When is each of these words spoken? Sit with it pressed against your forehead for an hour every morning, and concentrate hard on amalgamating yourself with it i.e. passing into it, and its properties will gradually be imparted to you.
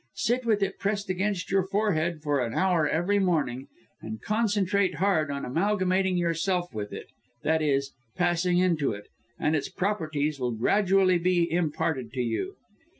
Sit 0.15 0.47
with 0.47 0.63
it 0.63 0.79
pressed 0.79 1.11
against 1.11 1.51
your 1.51 1.61
forehead 1.61 2.23
for 2.23 2.39
an 2.39 2.55
hour 2.55 2.89
every 2.89 3.19
morning, 3.19 3.67
and 4.01 4.19
concentrate 4.19 4.95
hard 4.95 5.29
on 5.29 5.45
amalgamating 5.45 6.17
yourself 6.17 6.73
with 6.73 6.91
it 6.91 7.05
i.e. 7.45 7.81
passing 8.15 8.57
into 8.57 8.93
it, 8.93 9.09
and 9.37 9.55
its 9.55 9.69
properties 9.69 10.39
will 10.39 10.53
gradually 10.53 11.19
be 11.19 11.43
imparted 11.51 12.11
to 12.13 12.21
you. 12.23 12.55